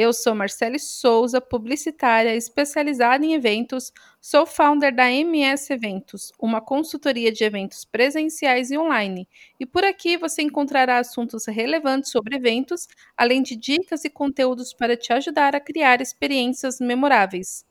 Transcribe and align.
Eu 0.00 0.12
sou 0.12 0.32
Marcele 0.32 0.78
Souza, 0.78 1.40
publicitária 1.40 2.32
especializada 2.36 3.26
em 3.26 3.34
eventos, 3.34 3.92
sou 4.20 4.46
founder 4.46 4.94
da 4.94 5.10
MS 5.10 5.72
Eventos, 5.72 6.30
uma 6.38 6.60
consultoria 6.60 7.32
de 7.32 7.42
eventos 7.42 7.84
presenciais 7.84 8.70
e 8.70 8.78
online. 8.78 9.28
E 9.58 9.66
por 9.66 9.82
aqui 9.82 10.16
você 10.16 10.40
encontrará 10.42 10.98
assuntos 10.98 11.46
relevantes 11.48 12.12
sobre 12.12 12.36
eventos, 12.36 12.86
além 13.16 13.42
de 13.42 13.56
dicas 13.56 14.04
e 14.04 14.08
conteúdos 14.08 14.72
para 14.72 14.96
te 14.96 15.12
ajudar 15.12 15.56
a 15.56 15.60
criar 15.60 16.00
experiências 16.00 16.78
memoráveis. 16.78 17.64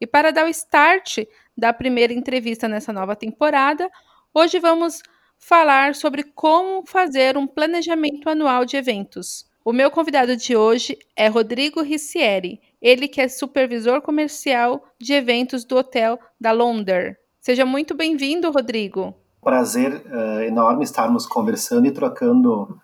E 0.00 0.06
para 0.06 0.30
dar 0.30 0.46
o 0.46 0.48
start 0.48 1.26
da 1.54 1.74
primeira 1.74 2.14
entrevista 2.14 2.66
nessa 2.66 2.90
nova 2.90 3.14
temporada, 3.14 3.90
hoje 4.32 4.58
vamos 4.58 5.02
falar 5.38 5.94
sobre 5.94 6.22
como 6.22 6.86
fazer 6.86 7.36
um 7.36 7.46
planejamento 7.46 8.30
anual 8.30 8.64
de 8.64 8.78
eventos. 8.78 9.45
O 9.66 9.72
meu 9.72 9.90
convidado 9.90 10.36
de 10.36 10.54
hoje 10.54 10.96
é 11.16 11.26
Rodrigo 11.26 11.82
Ricieri, 11.82 12.60
ele 12.80 13.08
que 13.08 13.20
é 13.20 13.26
supervisor 13.26 14.00
comercial 14.00 14.80
de 14.96 15.12
eventos 15.12 15.64
do 15.64 15.74
Hotel 15.76 16.20
da 16.40 16.52
Londres. 16.52 17.16
Seja 17.40 17.66
muito 17.66 17.92
bem-vindo, 17.92 18.48
Rodrigo. 18.52 19.12
Prazer 19.42 20.06
uh, 20.06 20.42
enorme 20.42 20.84
estarmos 20.84 21.26
conversando 21.26 21.84
e 21.84 21.90
trocando 21.90 22.78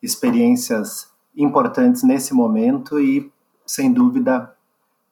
experiências 0.00 1.12
importantes 1.36 2.04
nesse 2.04 2.32
momento 2.32 3.00
e, 3.00 3.32
sem 3.66 3.92
dúvida, 3.92 4.54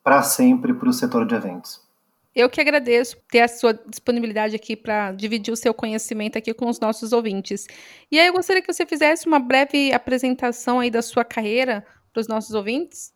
para 0.05 0.23
sempre 0.23 0.75
para 0.75 0.89
o 0.89 0.93
setor 0.93 1.27
de 1.27 1.35
eventos. 1.35 1.85
Eu 2.37 2.51
que 2.51 2.61
agradeço 2.61 3.17
ter 3.31 3.41
a 3.41 3.49
sua 3.49 3.73
disponibilidade 3.73 4.55
aqui 4.55 4.77
para 4.77 5.11
dividir 5.13 5.51
o 5.51 5.57
seu 5.57 5.73
conhecimento 5.73 6.37
aqui 6.37 6.53
com 6.53 6.69
os 6.69 6.79
nossos 6.79 7.15
ouvintes. 7.15 7.67
E 8.13 8.21
aí 8.21 8.27
eu 8.27 8.35
gostaria 8.35 8.61
que 8.61 8.71
você 8.71 8.85
fizesse 8.85 9.27
uma 9.27 9.39
breve 9.39 9.91
apresentação 9.91 10.79
aí 10.79 10.91
da 10.91 11.01
sua 11.01 11.25
carreira 11.25 11.83
para 12.13 12.21
os 12.21 12.29
nossos 12.29 12.55
ouvintes. 12.55 13.11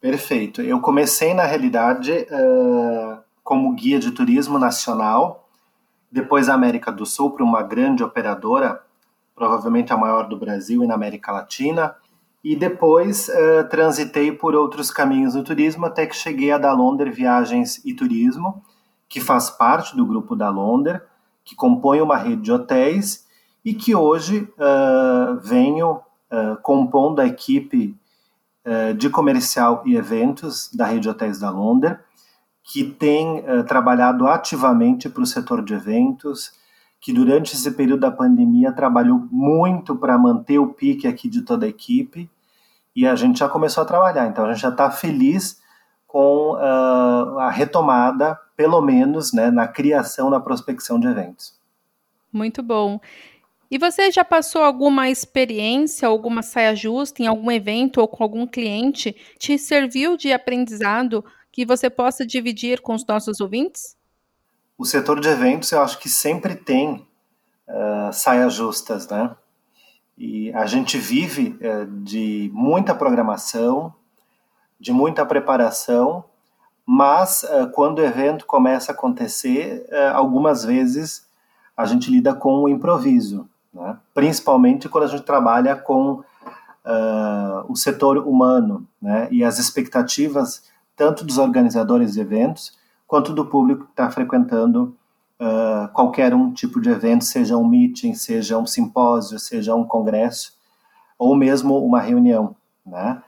Perfeito. 0.00 0.60
Eu 0.60 0.80
comecei, 0.80 1.32
na 1.34 1.44
realidade, 1.44 2.10
uh, 2.10 3.22
como 3.44 3.72
guia 3.76 4.00
de 4.00 4.10
turismo 4.10 4.58
nacional, 4.58 5.48
depois 6.10 6.48
da 6.48 6.54
América 6.54 6.90
do 6.90 7.06
Sul 7.06 7.30
para 7.30 7.44
uma 7.44 7.62
grande 7.62 8.02
operadora, 8.02 8.82
provavelmente 9.36 9.92
a 9.92 9.96
maior 9.96 10.28
do 10.28 10.36
Brasil 10.36 10.82
e 10.82 10.86
na 10.88 10.94
América 10.94 11.30
Latina, 11.30 11.94
e 12.44 12.54
depois 12.54 13.28
uh, 13.28 13.66
transitei 13.70 14.30
por 14.30 14.54
outros 14.54 14.90
caminhos 14.90 15.34
no 15.34 15.42
turismo 15.42 15.86
até 15.86 16.06
que 16.06 16.14
cheguei 16.14 16.52
a 16.52 16.58
Dalonder 16.58 17.10
Viagens 17.10 17.82
e 17.82 17.94
Turismo, 17.94 18.62
que 19.08 19.18
faz 19.18 19.48
parte 19.48 19.96
do 19.96 20.04
grupo 20.04 20.36
Dalonder, 20.36 21.02
que 21.42 21.56
compõe 21.56 22.02
uma 22.02 22.18
rede 22.18 22.42
de 22.42 22.52
hotéis 22.52 23.26
e 23.64 23.72
que 23.72 23.94
hoje 23.94 24.46
uh, 24.58 25.40
venho 25.40 25.92
uh, 25.92 26.60
compondo 26.62 27.20
a 27.20 27.26
equipe 27.26 27.96
de 28.96 29.10
comercial 29.10 29.82
e 29.84 29.94
eventos 29.94 30.70
da 30.72 30.86
rede 30.86 31.00
de 31.00 31.10
hotéis 31.10 31.38
Dalonder, 31.38 32.00
que 32.62 32.82
tem 32.82 33.44
trabalhado 33.68 34.26
ativamente 34.26 35.06
para 35.06 35.22
o 35.22 35.26
setor 35.26 35.62
de 35.62 35.74
eventos, 35.74 36.50
que 36.98 37.12
durante 37.12 37.52
esse 37.52 37.70
período 37.72 38.00
da 38.00 38.10
pandemia 38.10 38.72
trabalhou 38.72 39.28
muito 39.30 39.94
para 39.94 40.16
manter 40.16 40.58
o 40.58 40.68
pique 40.68 41.06
aqui 41.06 41.28
de 41.28 41.42
toda 41.42 41.66
a 41.66 41.68
equipe 41.68 42.30
e 42.94 43.06
a 43.06 43.16
gente 43.16 43.38
já 43.38 43.48
começou 43.48 43.82
a 43.82 43.86
trabalhar. 43.86 44.26
Então 44.26 44.44
a 44.44 44.52
gente 44.52 44.62
já 44.62 44.68
está 44.68 44.90
feliz 44.90 45.60
com 46.06 46.52
uh, 46.52 47.38
a 47.38 47.50
retomada, 47.50 48.38
pelo 48.56 48.80
menos, 48.80 49.32
né, 49.32 49.50
na 49.50 49.66
criação, 49.66 50.30
na 50.30 50.38
prospecção 50.38 51.00
de 51.00 51.08
eventos. 51.08 51.58
Muito 52.32 52.62
bom. 52.62 53.00
E 53.70 53.78
você 53.78 54.12
já 54.12 54.24
passou 54.24 54.62
alguma 54.62 55.08
experiência, 55.08 56.06
alguma 56.06 56.42
saia 56.42 56.74
justa 56.76 57.22
em 57.22 57.26
algum 57.26 57.50
evento 57.50 58.00
ou 58.00 58.06
com 58.06 58.22
algum 58.22 58.46
cliente? 58.46 59.16
Te 59.38 59.58
serviu 59.58 60.16
de 60.16 60.32
aprendizado 60.32 61.24
que 61.50 61.64
você 61.66 61.90
possa 61.90 62.24
dividir 62.24 62.80
com 62.80 62.94
os 62.94 63.04
nossos 63.06 63.40
ouvintes? 63.40 63.96
O 64.78 64.84
setor 64.84 65.18
de 65.18 65.28
eventos, 65.28 65.72
eu 65.72 65.80
acho 65.80 65.98
que 65.98 66.08
sempre 66.08 66.54
tem 66.54 67.06
uh, 67.68 68.12
saias 68.12 68.54
justas, 68.54 69.08
né? 69.08 69.34
E 70.16 70.52
a 70.52 70.66
gente 70.66 70.96
vive 70.96 71.56
é, 71.60 71.84
de 71.84 72.50
muita 72.54 72.94
programação, 72.94 73.92
de 74.78 74.92
muita 74.92 75.26
preparação, 75.26 76.24
mas 76.86 77.44
é, 77.44 77.66
quando 77.66 77.98
o 77.98 78.04
evento 78.04 78.46
começa 78.46 78.92
a 78.92 78.94
acontecer, 78.94 79.86
é, 79.88 80.08
algumas 80.08 80.64
vezes 80.64 81.26
a 81.76 81.84
gente 81.84 82.10
lida 82.10 82.34
com 82.34 82.62
o 82.62 82.68
improviso, 82.68 83.48
né? 83.72 83.98
principalmente 84.12 84.88
quando 84.88 85.04
a 85.04 85.08
gente 85.08 85.24
trabalha 85.24 85.74
com 85.74 86.22
uh, 86.84 87.64
o 87.68 87.74
setor 87.74 88.18
humano 88.18 88.86
né? 89.02 89.26
e 89.30 89.42
as 89.42 89.58
expectativas 89.58 90.62
tanto 90.96 91.24
dos 91.24 91.38
organizadores 91.38 92.12
de 92.12 92.20
eventos 92.20 92.78
quanto 93.06 93.32
do 93.32 93.46
público 93.46 93.86
que 93.86 93.90
está 93.90 94.10
frequentando 94.10 94.96
uh, 95.44 95.88
qualquer 95.92 96.34
um 96.34 96.52
tipo 96.52 96.80
de 96.80 96.88
evento, 96.88 97.24
seja 97.24 97.56
um 97.56 97.66
meeting, 97.66 98.14
seja 98.14 98.58
um 98.58 98.66
simpósio, 98.66 99.38
seja 99.38 99.74
um 99.74 99.84
congresso, 99.84 100.54
ou 101.18 101.36
mesmo 101.36 101.78
uma 101.84 102.00
reunião, 102.00 102.56
né? 102.84 103.22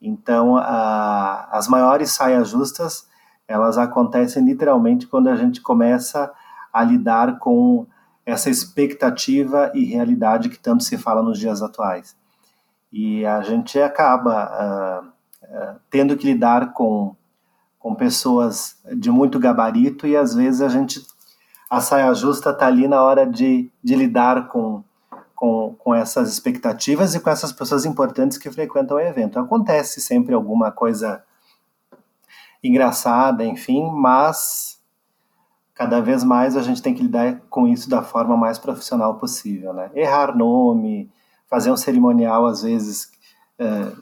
Então, 0.00 0.56
as 0.56 1.66
maiores 1.66 2.12
saias 2.12 2.50
justas, 2.50 3.08
elas 3.48 3.76
acontecem 3.76 4.44
literalmente 4.44 5.08
quando 5.08 5.26
a 5.26 5.34
gente 5.34 5.60
começa 5.60 6.32
a 6.72 6.84
lidar 6.84 7.40
com 7.40 7.84
essa 8.24 8.48
expectativa 8.48 9.72
e 9.74 9.86
realidade 9.86 10.50
que 10.50 10.58
tanto 10.58 10.84
se 10.84 10.96
fala 10.96 11.20
nos 11.20 11.36
dias 11.36 11.62
atuais. 11.62 12.14
E 12.92 13.26
a 13.26 13.40
gente 13.40 13.80
acaba 13.80 15.02
uh, 15.02 15.08
uh, 15.44 15.80
tendo 15.90 16.16
que 16.16 16.26
lidar 16.26 16.72
com, 16.72 17.16
com 17.76 17.94
pessoas 17.94 18.76
de 18.94 19.10
muito 19.10 19.38
gabarito 19.40 20.06
e 20.06 20.16
às 20.16 20.32
vezes 20.32 20.60
a 20.60 20.68
gente 20.68 21.04
a 21.70 21.80
saia 21.80 22.12
justa 22.14 22.50
está 22.50 22.66
ali 22.66 22.88
na 22.88 23.02
hora 23.02 23.26
de, 23.26 23.70
de 23.82 23.94
lidar 23.94 24.48
com, 24.48 24.82
com, 25.34 25.74
com 25.78 25.94
essas 25.94 26.30
expectativas 26.32 27.14
e 27.14 27.20
com 27.20 27.30
essas 27.30 27.52
pessoas 27.52 27.84
importantes 27.84 28.38
que 28.38 28.50
frequentam 28.50 28.96
o 28.96 29.00
evento. 29.00 29.38
Acontece 29.38 30.00
sempre 30.00 30.34
alguma 30.34 30.72
coisa 30.72 31.22
engraçada, 32.62 33.44
enfim, 33.44 33.90
mas 33.90 34.80
cada 35.74 36.00
vez 36.00 36.24
mais 36.24 36.56
a 36.56 36.62
gente 36.62 36.82
tem 36.82 36.94
que 36.94 37.02
lidar 37.02 37.40
com 37.48 37.68
isso 37.68 37.88
da 37.88 38.02
forma 38.02 38.36
mais 38.36 38.58
profissional 38.58 39.16
possível, 39.16 39.72
né? 39.72 39.90
Errar 39.94 40.36
nome, 40.36 41.08
fazer 41.46 41.70
um 41.70 41.76
cerimonial 41.76 42.46
às 42.46 42.62
vezes 42.62 43.12
é, 43.58 43.92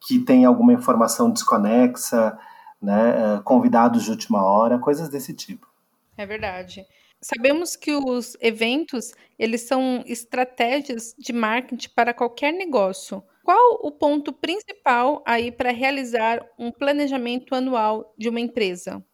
que 0.00 0.18
tem 0.18 0.44
alguma 0.44 0.72
informação 0.72 1.30
desconexa, 1.30 2.36
né? 2.82 3.36
É, 3.36 3.40
convidados 3.44 4.02
de 4.02 4.10
última 4.10 4.42
hora, 4.42 4.78
coisas 4.78 5.08
desse 5.08 5.32
tipo. 5.32 5.68
É 6.16 6.26
verdade. 6.26 6.84
Sabemos 7.22 7.76
que 7.76 7.92
os 7.92 8.34
eventos, 8.40 9.12
eles 9.38 9.62
são 9.62 10.02
estratégias 10.06 11.14
de 11.18 11.34
marketing 11.34 11.90
para 11.94 12.14
qualquer 12.14 12.50
negócio. 12.50 13.22
Qual 13.44 13.78
o 13.82 13.90
ponto 13.90 14.32
principal 14.32 15.22
aí 15.26 15.52
para 15.52 15.70
realizar 15.70 16.40
um 16.58 16.72
planejamento 16.72 17.54
anual 17.54 18.14
de 18.16 18.30
uma 18.30 18.40
empresa? 18.40 19.04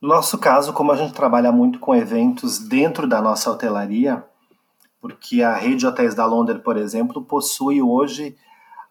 No 0.00 0.08
nosso 0.10 0.38
caso, 0.38 0.72
como 0.72 0.92
a 0.92 0.96
gente 0.96 1.12
trabalha 1.12 1.50
muito 1.50 1.80
com 1.80 1.94
eventos 1.94 2.60
dentro 2.60 3.08
da 3.08 3.20
nossa 3.20 3.50
hotelaria, 3.50 4.24
porque 5.00 5.42
a 5.42 5.54
rede 5.54 5.76
de 5.76 5.86
hotéis 5.88 6.14
da 6.14 6.26
Londres, 6.26 6.62
por 6.62 6.76
exemplo, 6.76 7.24
possui 7.24 7.82
hoje 7.82 8.36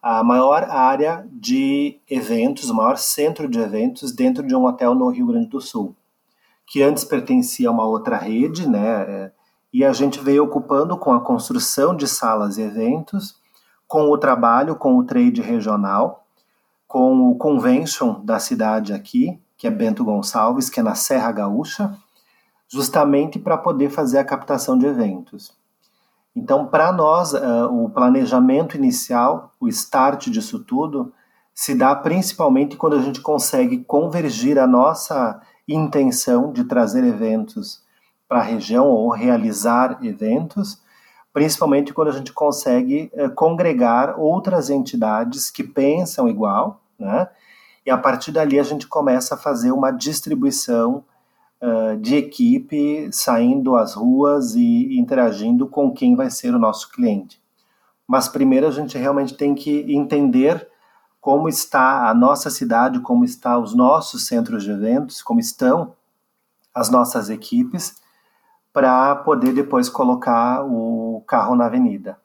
a 0.01 0.21
maior 0.21 0.65
área 0.65 1.25
de 1.31 1.97
eventos, 2.09 2.69
o 2.69 2.75
maior 2.75 2.97
centro 2.97 3.47
de 3.47 3.57
eventos 3.57 4.11
dentro 4.11 4.45
de 4.45 4.53
um 4.53 4.65
hotel 4.65 4.93
no 4.93 5.09
Rio 5.09 5.27
Grande 5.27 5.47
do 5.47 5.61
Sul 5.61 5.95
que 6.69 6.83
antes 6.83 7.03
pertencia 7.03 7.67
a 7.67 7.71
uma 7.71 7.85
outra 7.85 8.15
rede, 8.15 8.69
né? 8.69 8.87
É, 8.87 9.31
e 9.73 9.83
a 9.83 9.91
gente 9.91 10.19
veio 10.19 10.43
ocupando 10.43 10.95
com 10.97 11.11
a 11.13 11.19
construção 11.19 11.95
de 11.95 12.07
salas 12.07 12.57
e 12.57 12.61
eventos, 12.61 13.35
com 13.87 14.03
o 14.09 14.17
trabalho 14.17 14.75
com 14.75 14.95
o 14.95 15.03
trade 15.03 15.41
regional, 15.41 16.25
com 16.87 17.29
o 17.29 17.35
convention 17.35 18.23
da 18.23 18.39
cidade 18.39 18.93
aqui, 18.93 19.39
que 19.57 19.67
é 19.67 19.71
Bento 19.71 20.05
Gonçalves, 20.05 20.69
que 20.69 20.79
é 20.79 20.83
na 20.83 20.95
Serra 20.95 21.31
Gaúcha, 21.31 21.97
justamente 22.67 23.39
para 23.39 23.57
poder 23.57 23.89
fazer 23.89 24.19
a 24.19 24.23
captação 24.23 24.77
de 24.77 24.85
eventos. 24.85 25.57
Então, 26.35 26.67
para 26.67 26.91
nós, 26.91 27.33
uh, 27.33 27.65
o 27.69 27.89
planejamento 27.89 28.77
inicial, 28.77 29.53
o 29.59 29.67
start 29.67 30.29
disso 30.29 30.59
tudo, 30.59 31.11
se 31.53 31.75
dá 31.75 31.95
principalmente 31.95 32.77
quando 32.77 32.95
a 32.95 33.01
gente 33.01 33.21
consegue 33.21 33.83
convergir 33.83 34.57
a 34.59 34.67
nossa 34.67 35.41
intenção 35.73 36.51
de 36.51 36.63
trazer 36.63 37.03
eventos 37.03 37.81
para 38.27 38.39
a 38.39 38.43
região 38.43 38.87
ou 38.87 39.09
realizar 39.09 39.99
eventos, 40.03 40.81
principalmente 41.33 41.93
quando 41.93 42.09
a 42.09 42.13
gente 42.13 42.33
consegue 42.33 43.09
eh, 43.13 43.29
congregar 43.29 44.19
outras 44.19 44.69
entidades 44.69 45.49
que 45.49 45.63
pensam 45.63 46.27
igual, 46.27 46.81
né? 46.97 47.27
E 47.85 47.91
a 47.91 47.97
partir 47.97 48.31
dali 48.31 48.59
a 48.59 48.63
gente 48.63 48.87
começa 48.87 49.35
a 49.35 49.37
fazer 49.37 49.71
uma 49.71 49.89
distribuição 49.89 51.03
uh, 51.61 51.97
de 51.97 52.15
equipe, 52.15 53.09
saindo 53.11 53.75
às 53.75 53.95
ruas 53.95 54.53
e 54.53 54.99
interagindo 54.99 55.67
com 55.67 55.91
quem 55.91 56.15
vai 56.15 56.29
ser 56.29 56.53
o 56.53 56.59
nosso 56.59 56.91
cliente. 56.91 57.41
Mas 58.07 58.27
primeiro 58.27 58.67
a 58.67 58.71
gente 58.71 58.97
realmente 58.97 59.33
tem 59.33 59.55
que 59.55 59.91
entender 59.91 60.67
como 61.19 61.49
está 61.49 62.09
a 62.09 62.13
nossa 62.13 62.49
cidade, 62.49 63.01
como 63.01 63.25
estão 63.25 63.61
os 63.61 63.75
nossos 63.75 64.25
centros 64.25 64.63
de 64.63 64.71
eventos, 64.71 65.21
como 65.21 65.39
estão 65.39 65.95
as 66.73 66.89
nossas 66.89 67.29
equipes, 67.29 67.95
para 68.71 69.15
poder 69.17 69.53
depois 69.53 69.89
colocar 69.89 70.63
o 70.63 71.21
carro 71.27 71.55
na 71.55 71.65
avenida. 71.65 72.19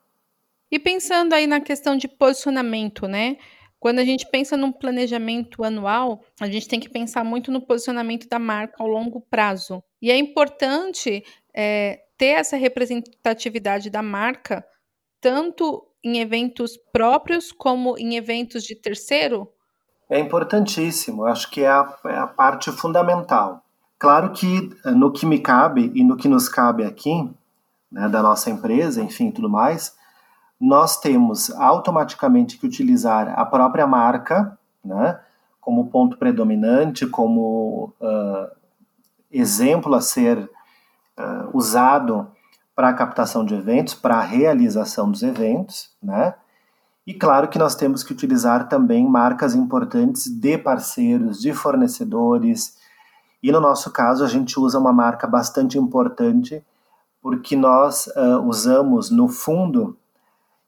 E 0.70 0.79
pensando 0.79 1.32
aí 1.32 1.46
na 1.46 1.61
questão 1.61 1.96
de 1.96 2.06
posicionamento, 2.06 3.06
né? 3.06 3.37
Quando 3.85 3.99
a 3.99 4.05
gente 4.05 4.26
pensa 4.31 4.56
num 4.56 4.73
planejamento 4.73 5.62
anual, 5.62 6.25
a 6.40 6.47
gente 6.47 6.67
tem 6.67 6.81
que 6.81 6.88
pensar 6.88 7.23
muito 7.23 7.52
no 7.52 7.61
posicionamento 7.61 8.29
da 8.29 8.38
marca 8.38 8.82
ao 8.82 8.88
longo 8.88 9.20
prazo. 9.20 9.82
E 10.00 10.11
é 10.11 10.17
importante 10.17 11.23
é, 11.55 12.00
ter 12.17 12.29
essa 12.29 12.56
representatividade 12.56 13.90
da 13.90 14.02
marca, 14.02 14.64
tanto 15.20 15.87
em 16.05 16.19
eventos 16.19 16.77
próprios 16.93 17.51
como 17.51 17.97
em 17.99 18.17
eventos 18.17 18.62
de 18.62 18.75
terceiro? 18.75 19.49
É 20.09 20.19
importantíssimo, 20.19 21.25
acho 21.25 21.51
que 21.51 21.62
é 21.62 21.69
a, 21.69 21.97
é 22.05 22.19
a 22.19 22.27
parte 22.27 22.71
fundamental. 22.71 23.65
Claro 23.99 24.33
que 24.33 24.71
eh, 24.85 24.91
no 24.91 25.11
que 25.11 25.25
me 25.25 25.39
cabe 25.39 25.91
e 25.95 26.05
no 26.05 26.17
que 26.17 26.29
nos 26.29 26.49
cabe 26.49 26.85
aqui, 26.85 27.31
né, 27.91 28.09
da 28.09 28.23
nossa 28.23 28.51
empresa, 28.51 29.03
enfim, 29.03 29.31
tudo 29.31 29.49
mais, 29.49 29.97
nós 30.61 31.01
temos 31.01 31.51
automaticamente 31.51 32.59
que 32.59 32.67
utilizar 32.67 33.33
a 33.39 33.45
própria 33.47 33.87
marca, 33.87 34.59
né, 34.85 35.19
como 35.61 35.89
ponto 35.89 36.19
predominante, 36.19 37.07
como 37.07 37.95
uh, 37.99 38.50
exemplo 39.33 39.95
a 39.95 40.00
ser 40.03 40.39
uh, 40.39 41.57
usado 41.57 42.31
para 42.75 42.88
a 42.88 42.94
captação 42.94 43.44
de 43.44 43.55
eventos, 43.55 43.94
para 43.94 44.17
a 44.17 44.23
realização 44.23 45.11
dos 45.11 45.23
eventos, 45.23 45.91
né? 46.03 46.35
E 47.06 47.12
claro 47.12 47.49
que 47.49 47.59
nós 47.59 47.75
temos 47.75 48.03
que 48.03 48.12
utilizar 48.12 48.69
também 48.69 49.06
marcas 49.06 49.55
importantes 49.55 50.26
de 50.26 50.56
parceiros, 50.56 51.38
de 51.41 51.53
fornecedores. 51.53 52.79
E 53.43 53.53
no 53.53 53.61
nosso 53.61 53.91
caso, 53.91 54.25
a 54.25 54.26
gente 54.26 54.59
usa 54.59 54.79
uma 54.79 54.93
marca 54.93 55.26
bastante 55.26 55.79
importante, 55.79 56.65
porque 57.21 57.55
nós 57.56 58.06
uh, 58.06 58.41
usamos 58.47 59.11
no 59.11 59.29
fundo, 59.29 59.99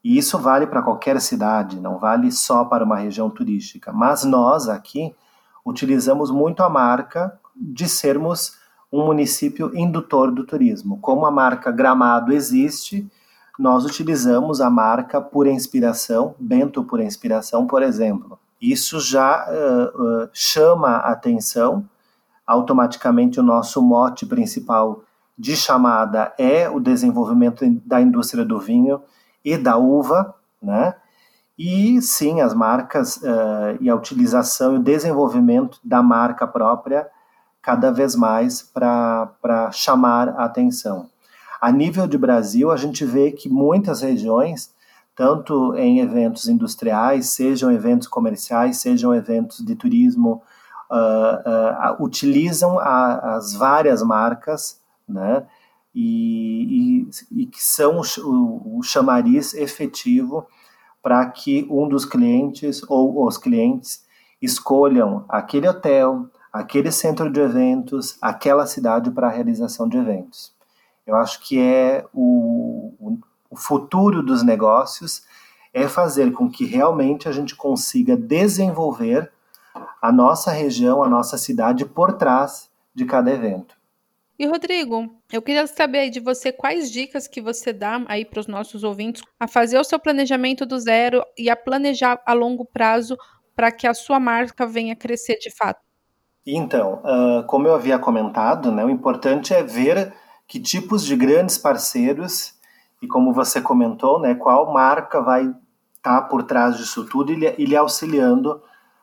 e 0.05 0.19
isso 0.19 0.39
vale 0.39 0.67
para 0.67 0.83
qualquer 0.83 1.21
cidade, 1.21 1.81
não 1.81 1.99
vale 1.99 2.31
só 2.31 2.67
para 2.67 2.85
uma 2.85 2.97
região 2.97 3.31
turística, 3.31 3.93
mas 3.93 4.23
nós 4.23 4.69
aqui 4.69 5.15
utilizamos 5.65 6.31
muito 6.31 6.63
a 6.63 6.69
marca 6.69 7.39
de 7.57 7.89
sermos 7.89 8.59
um 8.93 9.05
município 9.05 9.77
indutor 9.77 10.31
do 10.31 10.45
turismo. 10.45 10.99
Como 11.01 11.27
a 11.27 11.31
marca 11.31 11.71
Gramado 11.71 12.33
existe, 12.33 13.07
nós 13.59 13.85
utilizamos 13.85 14.61
a 14.61 14.71
marca 14.71 15.21
por 15.21 15.47
inspiração, 15.47 16.35
Bento 16.39 16.85
por 16.85 17.01
inspiração, 17.01 17.67
por 17.67 17.83
exemplo. 17.83 18.39
Isso 18.61 19.01
já 19.01 19.47
uh, 19.49 20.03
uh, 20.03 20.29
chama 20.33 20.89
a 20.89 21.13
atenção. 21.13 21.85
Automaticamente, 22.47 23.41
o 23.41 23.43
nosso 23.43 23.83
mote 23.83 24.25
principal 24.25 25.03
de 25.39 25.57
chamada 25.57 26.33
é 26.39 26.69
o 26.69 26.81
desenvolvimento 26.81 27.65
da 27.85 28.01
indústria 28.01 28.45
do 28.45 28.59
vinho 28.59 29.03
e 29.45 29.57
da 29.59 29.77
uva, 29.77 30.35
né? 30.63 30.95
E 31.59 32.01
sim, 32.03 32.41
as 32.41 32.53
marcas 32.55 33.17
uh, 33.17 33.77
e 33.81 33.89
a 33.89 33.95
utilização 33.95 34.75
e 34.75 34.79
o 34.79 34.83
desenvolvimento 34.83 35.79
da 35.83 36.03
marca 36.03 36.47
própria 36.47 37.09
cada 37.67 37.91
vez 37.91 38.15
mais 38.15 38.63
para 38.63 39.73
chamar 39.73 40.29
a 40.29 40.45
atenção. 40.45 41.11
A 41.61 41.73
nível 41.73 42.07
de 42.07 42.17
Brasil, 42.17 42.71
a 42.71 42.77
gente 42.77 43.05
vê 43.05 43.33
que 43.33 43.49
muitas 43.49 44.03
regiões, 44.03 44.73
tanto 45.17 45.75
em 45.75 45.99
eventos 45.99 46.47
industriais, 46.47 47.31
sejam 47.31 47.73
eventos 47.73 48.07
comerciais, 48.07 48.77
sejam 48.77 49.13
eventos 49.13 49.67
de 49.67 49.75
turismo, 49.75 50.43
uh, 50.89 51.97
uh, 51.99 52.05
utilizam 52.05 52.79
a, 52.79 53.35
as 53.35 53.55
várias 53.55 54.01
marcas, 54.01 54.81
né? 55.09 55.45
E, 55.93 57.09
e, 57.33 57.43
e 57.43 57.47
que 57.47 57.65
são 57.65 58.01
o, 58.19 58.79
o 58.79 58.83
chamariz 58.85 59.55
efetivo 59.55 60.47
para 61.03 61.27
que 61.31 61.67
um 61.69 61.89
dos 61.89 62.05
clientes 62.05 62.81
ou 62.89 63.27
os 63.27 63.37
clientes 63.37 64.05
escolham 64.41 65.25
aquele 65.29 65.67
hotel, 65.67 66.31
aquele 66.59 66.91
centro 66.91 67.31
de 67.31 67.41
eventos, 67.41 68.17
aquela 68.21 68.67
cidade 68.67 69.11
para 69.11 69.29
a 69.29 69.31
realização 69.31 69.89
de 69.89 69.97
eventos. 69.97 70.55
Eu 71.07 71.17
acho 71.17 71.41
que 71.41 71.61
é 71.61 72.05
o, 72.13 73.19
o 73.51 73.57
futuro 73.57 74.23
dos 74.23 74.43
negócios 74.43 75.25
é 75.73 75.87
fazer 75.87 76.33
com 76.33 76.51
que 76.51 76.65
realmente 76.65 77.29
a 77.29 77.33
gente 77.33 77.55
consiga 77.55 78.17
desenvolver 78.17 79.31
a 80.01 80.11
nossa 80.11 80.51
região, 80.51 81.03
a 81.03 81.09
nossa 81.09 81.37
cidade 81.37 81.85
por 81.85 82.15
trás 82.15 82.71
de 82.95 83.05
cada 83.05 83.31
evento. 83.31 83.77
E 84.39 84.47
Rodrigo, 84.47 85.15
eu 85.33 85.41
queria 85.41 85.67
saber 85.67 85.99
aí 85.99 86.11
de 86.11 86.21
você 86.21 86.53
quais 86.53 86.91
dicas 86.91 87.27
que 87.27 87.41
você 87.41 87.73
dá 87.73 88.03
aí 88.07 88.25
para 88.25 88.41
os 88.41 88.47
nossos 88.47 88.85
ouvintes 88.85 89.23
a 89.41 89.49
fazer 89.49 89.79
o 89.79 89.85
seu 89.85 89.99
planejamento 89.99 90.67
do 90.67 90.79
zero 90.79 91.25
e 91.39 91.49
a 91.49 91.57
planejar 91.57 92.21
a 92.27 92.33
longo 92.33 92.65
prazo 92.65 93.17
para 93.55 93.73
que 93.73 93.87
a 93.87 93.95
sua 93.95 94.21
marca 94.21 94.67
venha 94.67 94.95
crescer 94.95 95.39
de 95.39 95.51
fato. 95.51 95.86
Então, 96.47 97.03
uh, 97.03 97.45
como 97.47 97.67
eu 97.67 97.75
havia 97.75 97.99
comentado, 97.99 98.71
né, 98.71 98.85
o 98.85 98.91
importante 98.91 99.53
é 99.53 99.63
ver 99.65 100.15
que 100.47 100.61
tipos 100.61 101.05
de 101.05 101.17
grandes 101.17 101.59
parceiros 101.59 102.55
e 103.03 103.09
como 103.09 103.33
você 103.33 103.61
comentou, 103.61 104.21
né, 104.21 104.35
qual 104.35 104.73
marca 104.73 105.21
vai 105.21 105.43
estar 105.97 106.21
tá 106.21 106.23
por 106.23 106.45
trás 106.45 106.77
disso 106.77 107.05
tudo 107.07 107.33
e 107.33 107.37
lhe, 107.37 107.55
e 107.59 107.65
lhe 107.65 107.77
auxiliando 107.77 108.63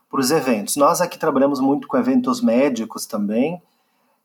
para 0.09 0.21
os 0.21 0.31
eventos. 0.31 0.77
Nós 0.77 1.01
aqui 1.01 1.19
trabalhamos 1.19 1.59
muito 1.59 1.87
com 1.87 1.97
eventos 1.97 2.41
médicos 2.41 3.05
também 3.05 3.61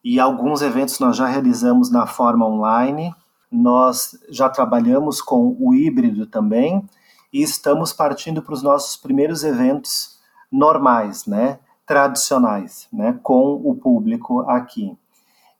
e 0.04 0.20
alguns 0.20 0.62
eventos 0.62 1.00
nós 1.00 1.16
já 1.16 1.26
realizamos 1.26 1.90
na 1.90 2.06
forma 2.06 2.46
online. 2.46 3.12
Nós 3.50 4.16
já 4.28 4.48
trabalhamos 4.48 5.20
com 5.20 5.56
o 5.58 5.75
híbrido 5.75 6.26
também 6.26 6.88
e 7.32 7.42
estamos 7.42 7.92
partindo 7.92 8.42
para 8.42 8.54
os 8.54 8.62
nossos 8.62 8.96
primeiros 8.96 9.42
eventos 9.42 10.18
normais, 10.52 11.26
né? 11.26 11.58
Tradicionais, 11.88 12.87
né, 12.92 13.18
com 13.23 13.54
o 13.64 13.75
público 13.75 14.42
aqui. 14.42 14.95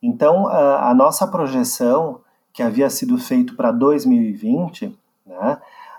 Então, 0.01 0.47
a, 0.47 0.91
a 0.91 0.93
nossa 0.93 1.27
projeção, 1.27 2.21
que 2.53 2.61
havia 2.61 2.87
sido 2.89 3.17
feito 3.17 3.55
para 3.55 3.71
2020, 3.71 4.95
né, 5.25 5.57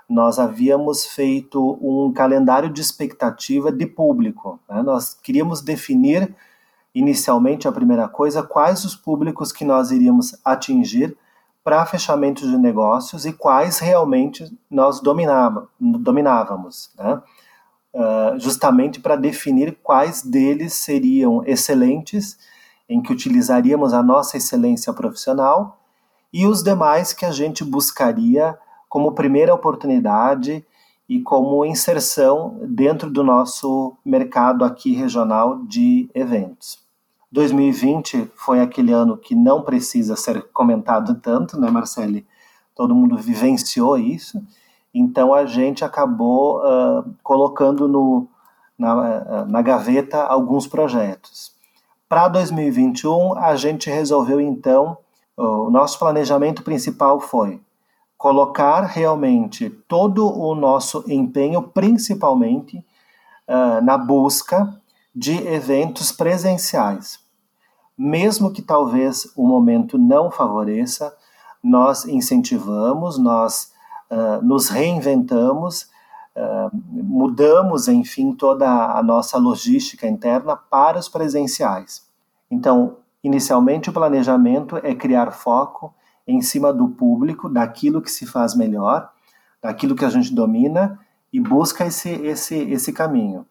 nós 0.09 0.39
havíamos 0.39 1.05
feito 1.05 1.77
um 1.81 2.13
calendário 2.13 2.69
de 2.69 2.79
expectativa 2.79 3.71
de 3.71 3.85
público. 3.85 4.57
Né? 4.69 4.81
Nós 4.81 5.13
queríamos 5.13 5.61
definir, 5.61 6.33
inicialmente, 6.95 7.67
a 7.67 7.71
primeira 7.71 8.07
coisa, 8.07 8.41
quais 8.41 8.85
os 8.85 8.95
públicos 8.95 9.51
que 9.51 9.65
nós 9.65 9.91
iríamos 9.91 10.37
atingir 10.45 11.17
para 11.61 11.85
fechamento 11.85 12.47
de 12.47 12.57
negócios 12.57 13.25
e 13.25 13.33
quais 13.33 13.79
realmente 13.79 14.49
nós 14.69 15.01
dominava, 15.01 15.67
dominávamos. 15.79 16.89
Né? 16.97 17.21
Uh, 17.93 18.39
justamente 18.39 18.99
para 18.99 19.15
definir 19.15 19.77
quais 19.83 20.21
deles 20.21 20.73
seriam 20.73 21.43
excelentes, 21.45 22.37
em 22.87 23.01
que 23.01 23.11
utilizaríamos 23.11 23.93
a 23.93 24.03
nossa 24.03 24.37
excelência 24.37 24.91
profissional, 24.93 25.79
e 26.33 26.45
os 26.45 26.63
demais 26.63 27.13
que 27.13 27.25
a 27.25 27.31
gente 27.31 27.63
buscaria 27.63 28.57
como 28.87 29.13
primeira 29.13 29.53
oportunidade 29.53 30.65
e 31.07 31.21
como 31.21 31.65
inserção 31.65 32.57
dentro 32.63 33.09
do 33.09 33.23
nosso 33.23 33.97
mercado 34.03 34.63
aqui 34.63 34.93
regional 34.93 35.63
de 35.65 36.09
eventos. 36.13 36.79
2020 37.31 38.29
foi 38.35 38.59
aquele 38.59 38.91
ano 38.91 39.17
que 39.17 39.33
não 39.35 39.61
precisa 39.61 40.15
ser 40.15 40.41
comentado 40.51 41.15
tanto, 41.15 41.59
né, 41.59 41.69
Marcele? 41.71 42.25
Todo 42.75 42.95
mundo 42.95 43.17
vivenciou 43.17 43.97
isso. 43.97 44.41
Então 44.93 45.33
a 45.33 45.45
gente 45.45 45.85
acabou 45.85 46.59
uh, 46.59 47.15
colocando 47.23 47.87
no, 47.87 48.27
na, 48.77 49.45
na 49.45 49.61
gaveta 49.61 50.23
alguns 50.23 50.67
projetos. 50.67 51.51
Para 52.09 52.27
2021, 52.27 53.37
a 53.37 53.55
gente 53.55 53.89
resolveu 53.89 54.41
então, 54.41 54.97
o 55.37 55.69
nosso 55.69 55.97
planejamento 55.97 56.61
principal 56.61 57.21
foi 57.21 57.61
colocar 58.21 58.81
realmente 58.81 59.67
todo 59.87 60.31
o 60.31 60.53
nosso 60.53 61.03
empenho, 61.07 61.63
principalmente 61.63 62.77
uh, 63.47 63.83
na 63.83 63.97
busca 63.97 64.79
de 65.15 65.35
eventos 65.47 66.11
presenciais. 66.11 67.19
mesmo 67.97 68.51
que 68.51 68.61
talvez 68.61 69.31
o 69.35 69.47
momento 69.47 69.97
não 69.97 70.29
favoreça, 70.29 71.15
nós 71.63 72.05
incentivamos, 72.05 73.17
nós 73.17 73.70
uh, 74.11 74.45
nos 74.45 74.69
reinventamos, 74.69 75.89
uh, 76.35 76.69
mudamos, 76.91 77.87
enfim, 77.87 78.33
toda 78.33 78.67
a 78.67 79.01
nossa 79.01 79.37
logística 79.37 80.05
interna 80.05 80.55
para 80.55 80.99
os 80.99 81.07
presenciais. 81.07 82.05
Então, 82.49 82.97
inicialmente, 83.23 83.89
o 83.89 83.93
planejamento 83.93 84.77
é 84.77 84.93
criar 84.93 85.31
foco 85.31 85.93
em 86.27 86.41
cima 86.41 86.71
do 86.71 86.89
público, 86.89 87.49
daquilo 87.49 88.01
que 88.01 88.11
se 88.11 88.25
faz 88.25 88.53
melhor, 88.53 89.09
daquilo 89.61 89.95
que 89.95 90.05
a 90.05 90.09
gente 90.09 90.33
domina 90.33 90.99
e 91.31 91.39
busca 91.39 91.85
esse, 91.85 92.09
esse, 92.09 92.55
esse 92.55 92.91
caminho. 92.91 93.45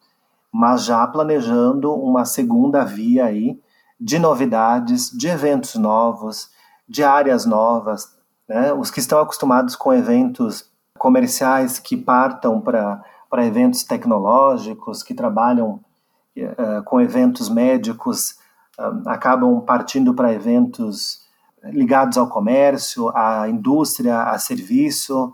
Mas 0.51 0.85
já 0.85 1.05
planejando 1.07 1.93
uma 1.93 2.25
segunda 2.25 2.83
via 2.83 3.25
aí 3.25 3.59
de 3.99 4.19
novidades, 4.19 5.09
de 5.11 5.27
eventos 5.27 5.75
novos, 5.75 6.49
de 6.87 7.03
áreas 7.03 7.45
novas. 7.45 8.17
Né? 8.47 8.73
Os 8.73 8.91
que 8.91 8.99
estão 8.99 9.19
acostumados 9.19 9.75
com 9.75 9.93
eventos 9.93 10.69
comerciais 10.97 11.79
que 11.79 11.97
partam 11.97 12.61
para 12.61 13.03
eventos 13.45 13.83
tecnológicos, 13.83 15.01
que 15.01 15.13
trabalham 15.13 15.79
uh, 16.37 16.83
com 16.85 17.01
eventos 17.01 17.49
médicos, 17.49 18.37
uh, 18.77 19.09
acabam 19.09 19.61
partindo 19.61 20.13
para 20.13 20.33
eventos 20.33 21.21
ligados 21.63 22.17
ao 22.17 22.27
comércio, 22.27 23.09
à 23.15 23.47
indústria, 23.47 24.23
a 24.23 24.37
serviço. 24.37 25.33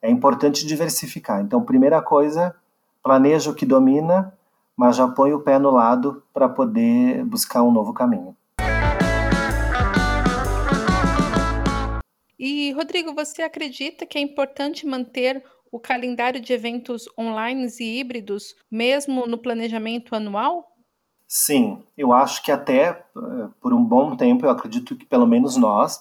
É 0.00 0.10
importante 0.10 0.66
diversificar. 0.66 1.40
Então, 1.40 1.62
primeira 1.62 2.00
coisa, 2.00 2.54
planeja 3.02 3.50
o 3.50 3.54
que 3.54 3.66
domina, 3.66 4.32
mas 4.76 4.96
já 4.96 5.08
põe 5.08 5.32
o 5.32 5.40
pé 5.40 5.58
no 5.58 5.70
lado 5.70 6.22
para 6.32 6.48
poder 6.48 7.24
buscar 7.24 7.62
um 7.62 7.72
novo 7.72 7.92
caminho. 7.92 8.36
Rodrigo, 12.76 13.14
você 13.14 13.40
acredita 13.40 14.04
que 14.04 14.18
é 14.18 14.20
importante 14.20 14.86
manter 14.86 15.42
o 15.72 15.80
calendário 15.80 16.40
de 16.40 16.52
eventos 16.52 17.08
online 17.18 17.66
e 17.80 17.98
híbridos, 17.98 18.54
mesmo 18.70 19.26
no 19.26 19.38
planejamento 19.38 20.14
anual? 20.14 20.76
Sim, 21.26 21.82
eu 21.96 22.12
acho 22.12 22.42
que 22.44 22.52
até 22.52 22.88
eh, 22.90 23.48
por 23.60 23.72
um 23.72 23.82
bom 23.82 24.14
tempo, 24.14 24.44
eu 24.44 24.50
acredito 24.50 24.94
que 24.94 25.06
pelo 25.06 25.26
menos 25.26 25.56
nós, 25.56 26.00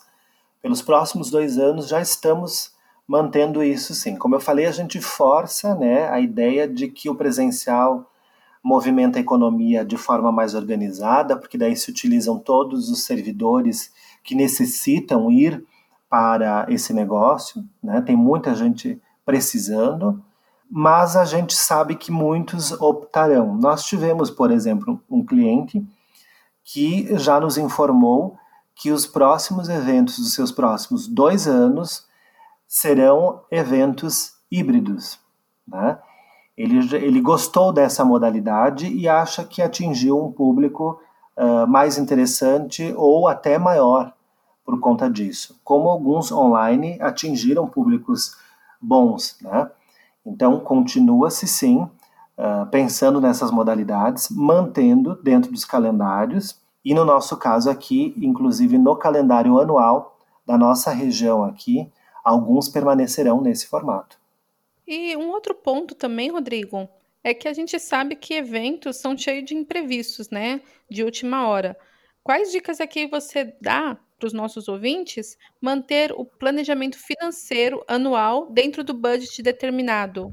pelos 0.61 0.81
próximos 0.81 1.31
dois 1.31 1.57
anos, 1.57 1.87
já 1.87 2.01
estamos 2.01 2.73
mantendo 3.07 3.63
isso 3.63 3.95
sim. 3.95 4.17
Como 4.17 4.35
eu 4.35 4.39
falei, 4.39 4.65
a 4.65 4.71
gente 4.71 5.01
força 5.01 5.73
né, 5.75 6.09
a 6.09 6.19
ideia 6.19 6.67
de 6.67 6.89
que 6.89 7.09
o 7.09 7.15
presencial 7.15 8.11
movimenta 8.61 9.17
a 9.17 9.21
economia 9.21 9.85
de 9.85 9.95
forma 9.95 10.31
mais 10.31 10.53
organizada, 10.55 11.37
porque 11.37 11.57
daí 11.57 11.75
se 11.75 11.89
utilizam 11.89 12.37
todos 12.37 12.89
os 12.89 13.03
servidores 13.03 13.93
que 14.23 14.35
necessitam 14.35 15.31
ir 15.31 15.63
para 16.15 16.65
esse 16.69 16.93
negócio, 16.93 17.61
né? 17.83 17.99
tem 17.99 18.15
muita 18.15 18.55
gente 18.55 19.01
precisando, 19.25 20.23
mas 20.71 21.17
a 21.17 21.25
gente 21.25 21.53
sabe 21.53 21.93
que 21.93 22.09
muitos 22.09 22.71
optarão. 22.71 23.53
Nós 23.57 23.83
tivemos, 23.83 24.31
por 24.31 24.49
exemplo, 24.49 25.03
um 25.11 25.25
cliente 25.25 25.85
que 26.63 27.17
já 27.17 27.37
nos 27.37 27.57
informou 27.57 28.37
que 28.73 28.93
os 28.93 29.05
próximos 29.05 29.67
eventos 29.67 30.17
dos 30.17 30.33
seus 30.33 30.53
próximos 30.53 31.05
dois 31.05 31.49
anos 31.49 32.07
serão 32.65 33.41
eventos 33.51 34.35
híbridos. 34.49 35.19
Né? 35.67 35.99
Ele, 36.55 36.95
ele 36.95 37.19
gostou 37.19 37.73
dessa 37.73 38.05
modalidade 38.05 38.87
e 38.87 39.09
acha 39.09 39.43
que 39.43 39.61
atingiu 39.61 40.23
um 40.23 40.31
público 40.31 40.97
uh, 41.35 41.67
mais 41.67 41.97
interessante 41.97 42.93
ou 42.95 43.27
até 43.27 43.57
maior 43.57 44.15
por 44.65 44.79
conta 44.79 45.09
disso. 45.09 45.59
Como 45.63 45.89
alguns 45.89 46.31
online 46.31 46.97
atingiram 46.99 47.67
públicos 47.67 48.35
bons. 48.81 49.37
Né? 49.41 49.69
Então, 50.25 50.59
continua-se 50.59 51.47
sim 51.47 51.83
uh, 51.83 52.65
pensando 52.71 53.21
nessas 53.21 53.51
modalidades, 53.51 54.29
mantendo 54.29 55.15
dentro 55.21 55.51
dos 55.51 55.63
calendários, 55.63 56.59
e 56.83 56.93
no 56.93 57.05
nosso 57.05 57.37
caso 57.37 57.69
aqui, 57.69 58.13
inclusive 58.17 58.77
no 58.77 58.95
calendário 58.95 59.59
anual 59.59 60.19
da 60.45 60.57
nossa 60.57 60.91
região 60.91 61.43
aqui, 61.43 61.91
alguns 62.23 62.69
permanecerão 62.69 63.41
nesse 63.41 63.67
formato. 63.67 64.19
E 64.87 65.15
um 65.17 65.29
outro 65.29 65.55
ponto 65.55 65.95
também, 65.95 66.29
Rodrigo, 66.31 66.87
é 67.23 67.33
que 67.33 67.47
a 67.47 67.53
gente 67.53 67.79
sabe 67.79 68.15
que 68.15 68.35
eventos 68.35 68.97
são 68.97 69.17
cheios 69.17 69.45
de 69.45 69.55
imprevistos, 69.55 70.29
né? 70.29 70.61
De 70.87 71.03
última 71.03 71.47
hora. 71.47 71.75
Quais 72.23 72.51
dicas 72.51 72.79
aqui 72.79 73.07
você 73.07 73.55
dá 73.59 73.97
para 74.17 74.27
os 74.27 74.33
nossos 74.33 74.67
ouvintes 74.67 75.37
manter 75.61 76.11
o 76.11 76.25
planejamento 76.25 76.97
financeiro 76.97 77.83
anual 77.87 78.49
dentro 78.51 78.83
do 78.83 78.93
budget 78.93 79.41
determinado? 79.41 80.31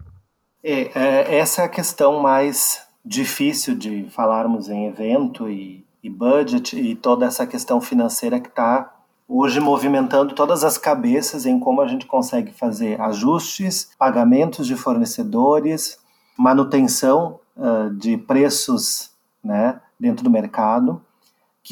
É, 0.62 0.90
é, 0.94 1.38
essa 1.38 1.62
é 1.62 1.64
a 1.64 1.68
questão 1.68 2.20
mais 2.20 2.86
difícil 3.04 3.76
de 3.76 4.06
falarmos 4.10 4.68
em 4.68 4.86
evento 4.86 5.48
e, 5.48 5.84
e 6.02 6.08
budget 6.08 6.78
e 6.78 6.94
toda 6.94 7.26
essa 7.26 7.46
questão 7.46 7.80
financeira 7.80 8.38
que 8.38 8.48
está 8.48 8.94
hoje 9.28 9.58
movimentando 9.60 10.34
todas 10.34 10.62
as 10.62 10.78
cabeças 10.78 11.46
em 11.46 11.58
como 11.58 11.80
a 11.80 11.88
gente 11.88 12.06
consegue 12.06 12.52
fazer 12.52 13.00
ajustes, 13.00 13.90
pagamentos 13.98 14.66
de 14.66 14.76
fornecedores, 14.76 15.98
manutenção 16.36 17.40
uh, 17.56 17.90
de 17.94 18.16
preços 18.16 19.10
né, 19.42 19.80
dentro 19.98 20.22
do 20.22 20.30
mercado 20.30 21.02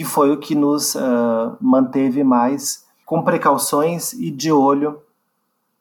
que 0.00 0.04
foi 0.04 0.32
o 0.32 0.38
que 0.38 0.54
nos 0.54 0.94
uh, 0.94 1.58
manteve 1.60 2.24
mais 2.24 2.86
com 3.04 3.22
precauções 3.22 4.14
e 4.14 4.30
de 4.30 4.50
olho 4.50 5.02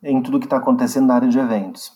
em 0.03 0.21
tudo 0.21 0.41
que 0.41 0.45
está 0.45 0.57
acontecendo 0.57 1.07
na 1.07 1.15
área 1.15 1.29
de 1.29 1.39
eventos. 1.39 1.93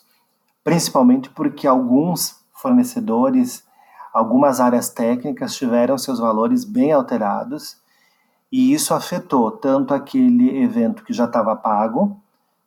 Principalmente 0.63 1.29
porque 1.29 1.67
alguns 1.67 2.39
fornecedores, 2.53 3.65
algumas 4.13 4.61
áreas 4.61 4.87
técnicas 4.87 5.53
tiveram 5.53 5.97
seus 5.97 6.17
valores 6.17 6.63
bem 6.63 6.93
alterados 6.93 7.75
e 8.49 8.71
isso 8.71 8.93
afetou 8.93 9.51
tanto 9.51 9.93
aquele 9.93 10.63
evento 10.63 11.03
que 11.03 11.11
já 11.11 11.25
estava 11.25 11.57
pago, 11.57 12.17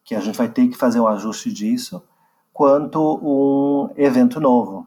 que 0.05 0.15
a 0.15 0.21
gente 0.21 0.37
vai 0.37 0.51
ter 0.51 0.69
que 0.69 0.77
fazer 0.77 1.01
um 1.01 1.09
ajuste 1.09 1.51
disso, 1.51 2.03
quanto 2.53 3.01
um 3.23 3.89
evento 3.97 4.39
novo, 4.39 4.87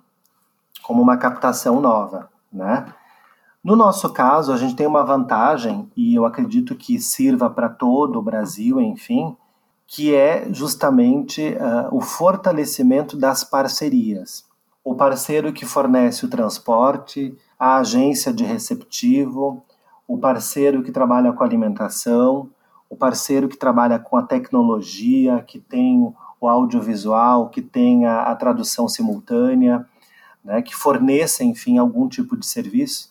como 0.83 1.01
uma 1.01 1.17
captação 1.17 1.81
nova, 1.81 2.29
né? 2.53 2.85
No 3.61 3.75
nosso 3.75 4.09
caso, 4.13 4.53
a 4.53 4.57
gente 4.57 4.75
tem 4.75 4.87
uma 4.87 5.03
vantagem, 5.03 5.91
e 5.95 6.15
eu 6.15 6.25
acredito 6.25 6.75
que 6.75 6.97
sirva 6.97 7.49
para 7.49 7.67
todo 7.67 8.17
o 8.17 8.21
Brasil, 8.21 8.79
enfim, 8.79 9.35
que 9.85 10.15
é 10.15 10.47
justamente 10.53 11.41
uh, 11.41 11.93
o 11.93 11.99
fortalecimento 11.99 13.17
das 13.17 13.43
parcerias. 13.43 14.45
O 14.81 14.95
parceiro 14.95 15.51
que 15.51 15.65
fornece 15.65 16.25
o 16.25 16.29
transporte, 16.29 17.37
a 17.59 17.77
agência 17.77 18.31
de 18.31 18.45
receptivo, 18.45 19.61
o 20.07 20.17
parceiro 20.17 20.81
que 20.81 20.91
trabalha 20.91 21.33
com 21.33 21.43
alimentação, 21.43 22.49
o 22.89 22.95
parceiro 22.95 23.49
que 23.49 23.57
trabalha 23.57 23.99
com 23.99 24.15
a 24.15 24.23
tecnologia, 24.23 25.43
que 25.45 25.59
tem 25.59 26.13
o 26.39 26.47
audiovisual, 26.47 27.49
que 27.49 27.61
tem 27.61 28.05
a, 28.05 28.21
a 28.21 28.35
tradução 28.35 28.87
simultânea, 28.87 29.85
né, 30.43 30.61
que 30.61 30.73
forneça, 30.73 31.43
enfim, 31.43 31.77
algum 31.77 32.07
tipo 32.07 32.37
de 32.37 32.45
serviço 32.45 33.09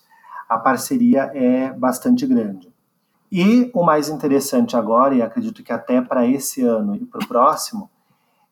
a 0.49 0.59
parceria 0.59 1.31
é 1.35 1.73
bastante 1.73 2.26
grande. 2.26 2.73
E 3.31 3.71
o 3.75 3.83
mais 3.83 4.09
interessante 4.09 4.76
agora, 4.76 5.14
e 5.14 5.21
acredito 5.21 5.62
que 5.62 5.73
até 5.73 6.00
para 6.00 6.26
esse 6.26 6.62
ano 6.62 6.97
e 6.97 7.05
para 7.05 7.23
o 7.23 7.28
próximo, 7.28 7.90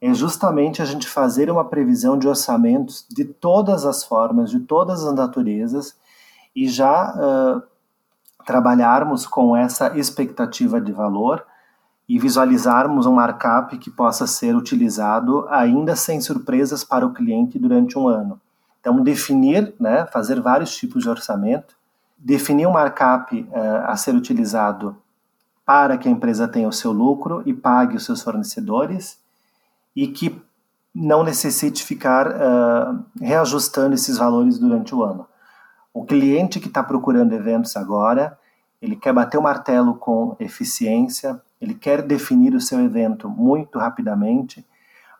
é 0.01 0.13
justamente 0.13 0.83
a 0.83 0.85
gente 0.85 1.09
fazer 1.09 1.51
uma 1.51 1.65
previsão 1.65 2.19
de 2.19 2.29
orçamentos 2.29 3.07
de 3.09 3.25
todas 3.25 3.87
as 3.87 4.05
formas, 4.05 4.51
de 4.51 4.61
todas 4.61 5.03
as 5.03 5.15
naturezas, 5.15 5.97
e 6.55 6.69
já 6.69 7.15
uh, 7.15 7.63
trabalharmos 8.45 9.27
com 9.27 9.57
essa 9.57 9.97
expectativa 9.99 10.81
de 10.81 10.93
valor 10.93 11.45
e 12.09 12.19
visualizarmos 12.19 13.07
um 13.07 13.13
markup 13.13 13.77
que 13.79 13.91
possa 13.91 14.27
ser 14.27 14.55
utilizado 14.55 15.47
ainda 15.49 15.97
sem 15.97 16.21
surpresas 16.21 16.85
para 16.85 17.05
o 17.05 17.13
cliente 17.13 17.59
durante 17.59 17.99
um 17.99 18.07
ano. 18.07 18.41
Então, 18.81 19.03
definir, 19.03 19.75
né, 19.81 20.07
fazer 20.07 20.41
vários 20.41 20.77
tipos 20.77 21.03
de 21.03 21.09
orçamento, 21.09 21.76
definir 22.17 22.67
um 22.67 22.73
markup 22.73 23.41
uh, 23.41 23.57
a 23.87 23.97
ser 23.97 24.15
utilizado 24.15 24.97
para 25.65 25.99
que 25.99 26.09
a 26.09 26.11
empresa 26.11 26.47
tenha 26.47 26.69
o 26.69 26.73
seu 26.73 26.93
lucro 26.93 27.43
e 27.45 27.53
pague 27.53 27.97
os 27.97 28.05
seus 28.05 28.23
fornecedores 28.23 29.19
e 29.95 30.07
que 30.09 30.41
não 30.95 31.23
necessite 31.23 31.85
ficar 31.85 32.29
uh, 32.29 33.05
reajustando 33.21 33.95
esses 33.95 34.17
valores 34.17 34.59
durante 34.59 34.95
o 34.95 35.03
ano. 35.03 35.27
O 35.93 36.05
cliente 36.05 36.61
que 36.61 36.69
está 36.69 36.83
procurando 36.83 37.35
eventos 37.35 37.77
agora, 37.77 38.39
ele 38.81 38.97
quer 38.97 39.13
bater 39.13 39.39
o 39.39 39.43
martelo 39.43 39.95
com 39.95 40.37
eficiência, 40.39 41.41
ele 41.61 41.75
quer 41.75 42.03
definir 42.03 42.55
o 42.55 42.61
seu 42.61 42.81
evento 42.81 43.29
muito 43.29 43.79
rapidamente, 43.79 44.67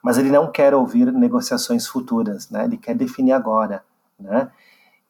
mas 0.03 0.17
ele 0.17 0.31
não 0.31 0.51
quer 0.51 0.73
ouvir 0.73 1.11
negociações 1.11 1.87
futuras, 1.87 2.49
né? 2.49 2.65
Ele 2.65 2.77
quer 2.77 2.95
definir 2.95 3.33
agora, 3.33 3.83
né? 4.19 4.49